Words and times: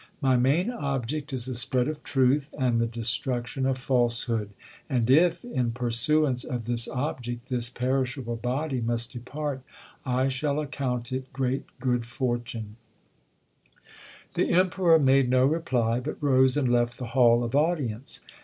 My 0.19 0.35
main 0.35 0.71
object 0.71 1.31
is 1.31 1.45
the 1.45 1.53
spread 1.53 1.87
of 1.87 2.01
truth 2.01 2.51
and 2.57 2.81
the 2.81 2.87
destruction 2.87 3.67
of 3.67 3.77
falsehood; 3.77 4.49
and 4.89 5.07
if, 5.11 5.45
in 5.45 5.73
pursuance 5.73 6.43
of 6.43 6.65
this 6.65 6.87
object, 6.87 7.49
this 7.49 7.69
perishable 7.69 8.35
body 8.37 8.81
must 8.81 9.11
depart, 9.11 9.61
I 10.03 10.27
shall 10.27 10.59
account 10.59 11.11
it 11.11 11.31
great 11.31 11.65
good 11.79 12.07
fortune/ 12.07 12.77
The 14.33 14.49
Emperor 14.49 14.97
made 14.97 15.29
no 15.29 15.45
reply, 15.45 15.99
but 15.99 16.17
rose 16.19 16.57
and 16.57 16.67
left 16.67 16.97
the 16.97 17.09
hall 17.13 17.43
of 17.43 17.55
audience. 17.55 18.21